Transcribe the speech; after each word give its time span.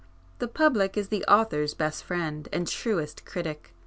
The 0.39 0.47
public 0.47 0.97
is 0.97 1.09
the 1.09 1.23
author's 1.25 1.75
best 1.75 2.03
friend 2.03 2.49
and 2.51 2.67
truest 2.67 3.23
critic. 3.23 3.75